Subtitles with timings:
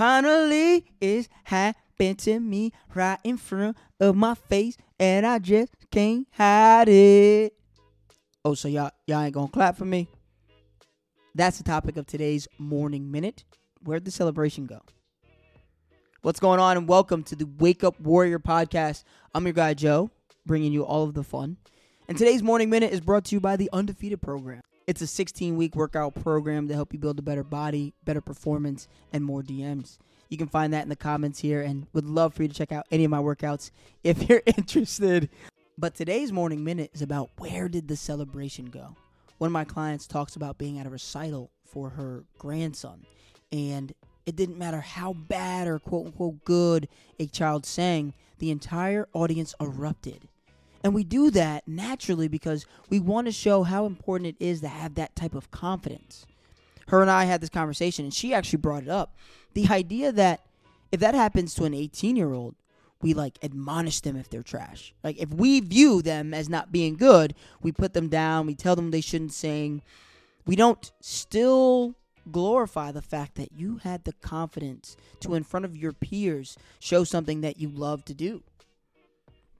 [0.00, 6.26] Finally, it's happened to me right in front of my face, and I just can't
[6.32, 7.52] hide it.
[8.42, 10.08] Oh, so y'all y'all ain't gonna clap for me?
[11.34, 13.44] That's the topic of today's morning minute.
[13.82, 14.80] Where'd the celebration go?
[16.22, 16.78] What's going on?
[16.78, 19.04] And welcome to the Wake Up Warrior podcast.
[19.34, 20.10] I'm your guy Joe,
[20.46, 21.58] bringing you all of the fun.
[22.08, 24.62] And today's morning minute is brought to you by the Undefeated program.
[24.86, 28.88] It's a 16 week workout program to help you build a better body, better performance,
[29.12, 29.98] and more DMs.
[30.28, 32.72] You can find that in the comments here and would love for you to check
[32.72, 33.70] out any of my workouts
[34.04, 35.28] if you're interested.
[35.76, 38.96] But today's morning minute is about where did the celebration go?
[39.38, 43.06] One of my clients talks about being at a recital for her grandson,
[43.50, 43.92] and
[44.26, 49.54] it didn't matter how bad or quote unquote good a child sang, the entire audience
[49.60, 50.28] erupted.
[50.82, 54.68] And we do that naturally because we want to show how important it is to
[54.68, 56.26] have that type of confidence.
[56.88, 59.14] Her and I had this conversation, and she actually brought it up.
[59.54, 60.40] The idea that
[60.90, 62.54] if that happens to an 18 year old,
[63.02, 64.94] we like admonish them if they're trash.
[65.02, 68.76] Like if we view them as not being good, we put them down, we tell
[68.76, 69.82] them they shouldn't sing.
[70.46, 71.94] We don't still
[72.30, 77.04] glorify the fact that you had the confidence to in front of your peers show
[77.04, 78.42] something that you love to do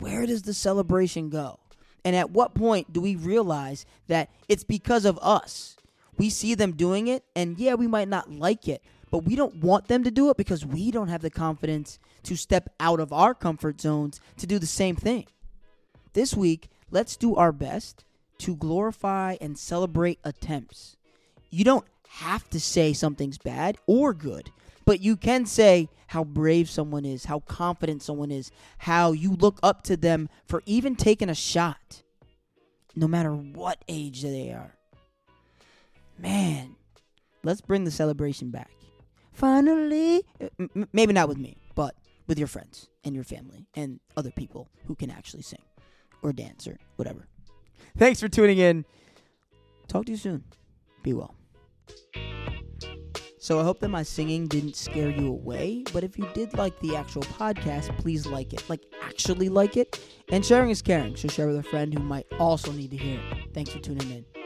[0.00, 1.60] where does the celebration go?
[2.04, 5.76] And at what point do we realize that it's because of us?
[6.16, 9.56] We see them doing it, and yeah, we might not like it, but we don't
[9.56, 13.12] want them to do it because we don't have the confidence to step out of
[13.12, 15.26] our comfort zones to do the same thing.
[16.12, 18.04] This week, let's do our best
[18.38, 20.96] to glorify and celebrate attempts.
[21.50, 24.50] You don't have to say something's bad or good,
[24.90, 29.60] but you can say how brave someone is, how confident someone is, how you look
[29.62, 32.02] up to them for even taking a shot,
[32.96, 34.74] no matter what age they are.
[36.18, 36.74] Man,
[37.44, 38.72] let's bring the celebration back.
[39.32, 40.24] Finally,
[40.92, 41.94] maybe not with me, but
[42.26, 45.62] with your friends and your family and other people who can actually sing
[46.20, 47.28] or dance or whatever.
[47.96, 48.84] Thanks for tuning in.
[49.86, 50.42] Talk to you soon.
[51.04, 51.36] Be well.
[53.42, 56.78] So I hope that my singing didn't scare you away, but if you did like
[56.80, 58.62] the actual podcast, please like it.
[58.68, 59.98] Like actually like it.
[60.28, 63.18] And sharing is caring, so share with a friend who might also need to hear
[63.18, 63.54] it.
[63.54, 64.39] Thanks for tuning in.